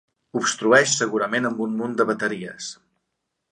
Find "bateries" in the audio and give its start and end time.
2.13-2.73